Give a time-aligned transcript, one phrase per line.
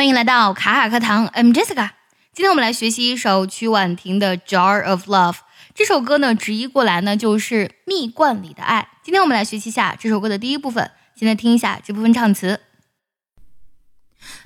[0.00, 1.90] 欢迎来到卡卡课堂，I'm Jessica。
[2.32, 5.32] 今天我们来学习一首曲婉婷的《Jar of Love》。
[5.74, 8.88] 这首歌呢，直译过来呢就是“蜜罐里的爱”。
[9.04, 10.90] 今天我们来学习一下这首歌的第一部分。
[11.14, 12.60] 先来听一下这部分唱词。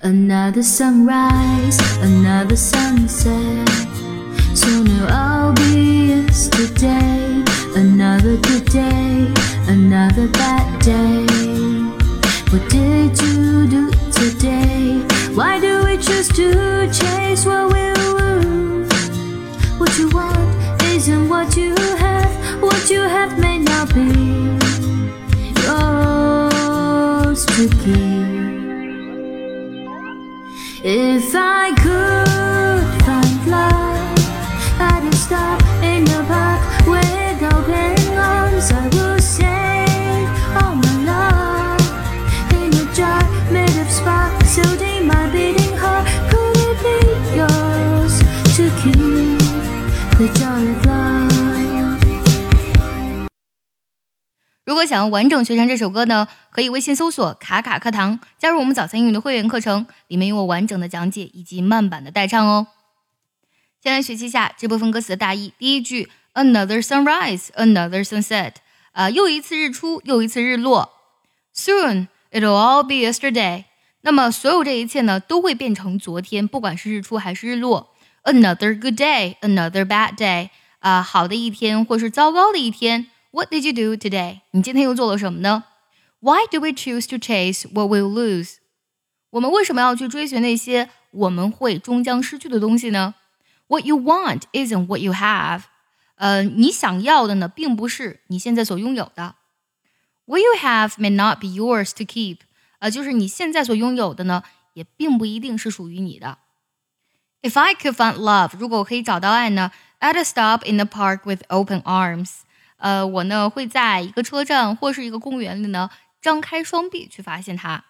[0.00, 3.68] Another sunrise, another sunset.
[4.54, 7.44] Soon it'll all be yesterday.
[7.76, 9.30] Another good day,
[9.68, 11.81] another bad day.
[12.52, 15.00] What did you do today?
[15.32, 18.92] Why do we choose to chase what we lose?
[19.80, 22.62] What you want isn't what you have.
[22.62, 24.04] What you have may not be
[25.64, 28.52] yours to keep.
[30.84, 34.18] If I could find love,
[34.78, 35.61] I'd stop
[54.82, 62.66] 果想要完整学唱这首歌呢，可以微信搜索“卡卡课堂”，加入我们早餐英语的会员课程，里面有我完整的讲解以及慢版的代唱哦。
[63.80, 65.52] 先来学习一下这部分歌词的大意。
[65.56, 68.54] 第一句，Another sunrise, another sunset，
[68.90, 70.90] 啊，又一次日出，又一次日落。
[71.54, 73.66] Soon it'll all be yesterday。
[74.00, 77.94] 那么所有这一切呢，都会变成昨天，不管是日出还是日落。
[78.24, 80.48] Another good day, another bad day，
[80.80, 83.06] 啊，好的一天或是糟糕的一天。
[83.31, 84.41] What did you do today？
[84.51, 85.65] 你今天又做了什么呢？
[86.19, 88.55] Why do we choose to chase what we'll lose？
[89.31, 93.15] 我们为什么要去追寻那些我们会终将失去的东西呢？
[93.67, 95.63] What you want isn't what you have。
[96.15, 99.35] 呃，你想要的呢，并不是你现在所拥有的。
[100.25, 102.39] What you have may not be yours to keep。
[102.79, 106.39] 呃，就是你现在所拥有的呢，也并不一定是属于你的。
[107.43, 112.39] If I could find love，如果我可以找到爱呢，I'd stop in the park with open arms。
[112.82, 115.88] 呃，我呢会在一个车站或是一个公园里呢，
[116.20, 117.84] 张开双臂去发现它。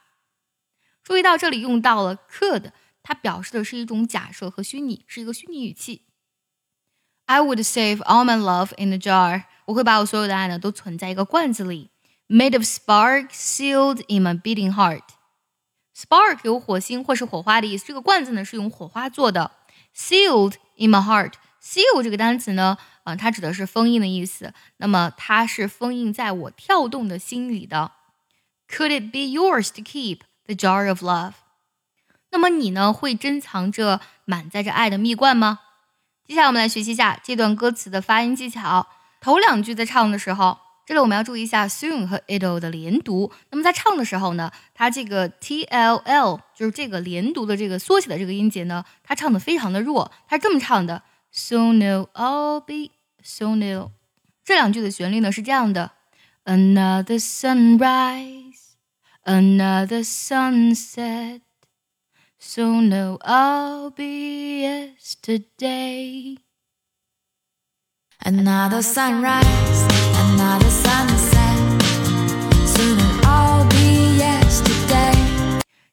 [1.03, 6.03] 注意到这里用到了 could，它表示的是一种假设和虚拟，是一个虚拟语气。
[7.25, 9.45] I would save all my love in a jar。
[9.65, 11.91] 我会把我所有的爱呢都存在一个罐子里
[12.29, 15.05] ，made of spark sealed in my beating heart。
[15.97, 19.53] Spark 有火星或是火花的意思，这个罐子呢是用火花做的。
[19.97, 21.33] Sealed in my heart。
[21.63, 24.53] Seal 这个单词呢，啊、它指的是封印的意思。
[24.77, 27.93] 那么它是封印在我跳动的心里的。
[28.69, 31.33] Could it be yours to keep the jar of love？
[32.31, 35.61] 那么你呢，会珍藏着满载着爱的蜜罐吗？
[36.25, 38.87] 接下来我们来学习一下这段歌词的发音技巧。
[39.21, 43.31] 头两句在唱的时候，这里我们要注意一下 soon 和 it'll 的连读。
[43.51, 51.03] 那么在唱的时候呢，它这个 t l l 就是这个连读的这个缩写的这个音节呢，它唱的非常的弱，它是这么唱的。
[51.32, 52.92] Soon it'll all be
[53.24, 53.92] soon it'll。
[54.44, 55.92] 这两句的旋律呢是这样的：
[56.46, 58.76] Another sunrise,
[59.24, 61.42] another sunset.
[62.40, 66.38] Soon it'll all be yesterday.
[68.20, 71.31] Another sunrise, another sunset.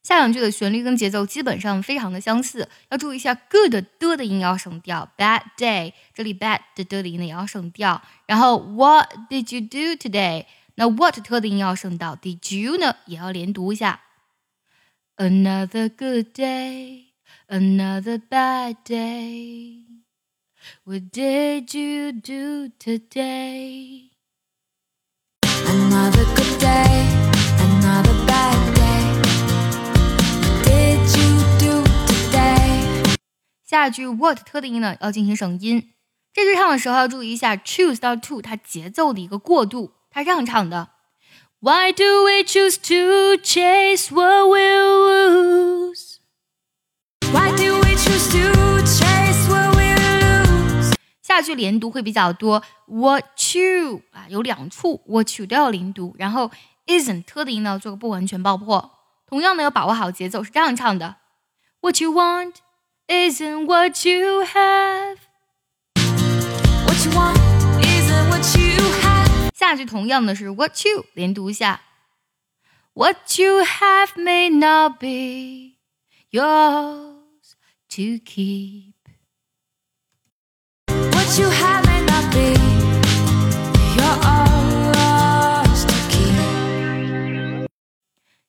[0.09, 3.79] 下两句的旋律跟节奏基本上非常的相似，要注意一下 good 的
[4.17, 8.01] 的音要省掉，bad day 这里 bad 的的音呢也要省掉。
[8.25, 10.47] 然后 What did you do today？
[10.73, 14.01] 那 what 特的音要省掉，did you 呢也要连读一下。
[15.17, 17.09] Another good day,
[17.47, 19.83] another bad day.
[20.85, 24.08] What did you do today?
[33.68, 35.90] 下句 what 特的音呢要进行省音。
[36.32, 40.90] 这句唱的时候要注意一下 choose 到 to 它节奏的一个过渡，它这样唱的。
[41.60, 46.16] Why do we choose to chase what we'll lose?
[47.32, 50.94] Why do we choose to chase what we lose?
[51.22, 53.24] 下句连读会比较多，what
[53.56, 56.50] you 啊有两处 what you 都要连读，然后
[56.86, 58.90] isn't 特的音呢做个不完全爆破。
[59.26, 61.16] 同样呢要把握好节奏，是这样唱的：
[61.80, 62.56] What you want
[63.08, 65.18] isn't what you have。
[66.86, 67.38] What you want
[67.84, 69.50] isn't what you have.
[69.54, 71.80] 下句同样的是 what you 连读一下，
[72.94, 75.76] What you have may not be
[76.30, 77.54] yours
[77.90, 78.94] to keep。
[80.86, 81.87] What you have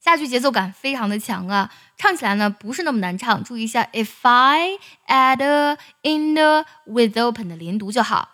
[0.10, 3.44] 下句节奏感非常的强啊，唱起来呢不是那么难唱。
[3.44, 4.78] 注意一下，if I
[5.08, 8.30] add a in the with open 的连读就好。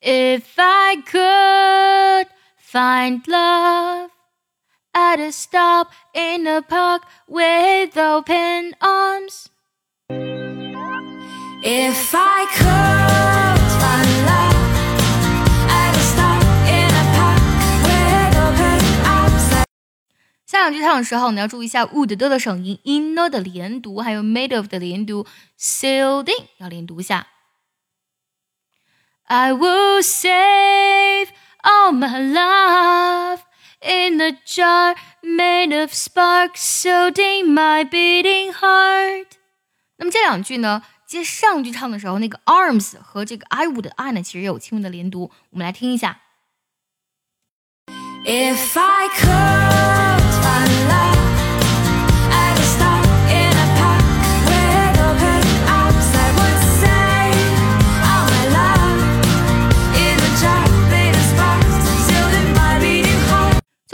[0.00, 4.10] If I could find love
[4.92, 9.46] at a stop in a park with open arms.
[11.62, 13.39] If I could
[20.51, 25.25] 下两句唱的时候，你要注意一下 would 的的声音，in 的连读，还有 made of 的连读
[25.57, 27.27] ，sealed in 要连读一下。
[29.27, 31.29] I will save
[31.63, 33.39] all my love
[33.79, 39.27] in a jar made of sparks, sealed in my beating heart。
[39.95, 45.31] 那么这两句呢，接上句唱的时候，那个 arms 和这个 I would I 呢，其实有轻微的连读。
[45.51, 46.19] 我们来听一下。
[48.25, 49.60] If I could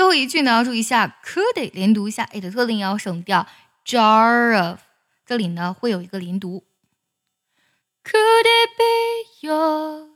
[0.07, 3.45] 后一句呢，要注意一下，could 连读一下的特定要省掉
[3.85, 4.79] ，jar of
[5.25, 6.63] 这里呢会有一个连读。
[8.05, 10.07] Could it be yours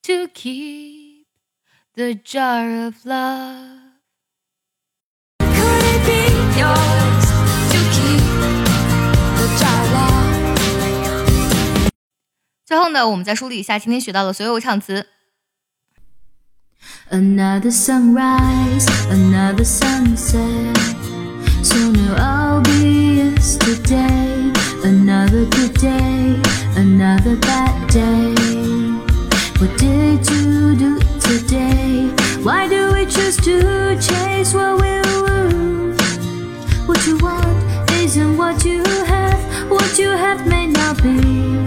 [0.00, 1.26] to keep
[1.92, 2.94] the jar of
[5.40, 7.28] it be yours
[7.68, 8.64] to keep
[9.36, 11.90] the jar of love?
[12.64, 15.06] 最后呢，我们再梳理一下今天学到的所有唱词。
[17.10, 20.76] Another sunrise, another sunset.
[21.62, 21.78] So
[22.18, 24.52] I'll be yesterday.
[24.84, 26.38] Another good day,
[26.76, 28.34] another bad day.
[29.58, 32.10] What did you do today?
[32.42, 35.98] Why do we choose to chase what we lose?
[36.86, 39.70] What you want isn't what you have.
[39.70, 41.64] What you have may not be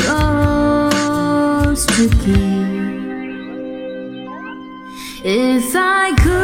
[0.00, 2.59] yours to keep.
[5.22, 6.39] If I could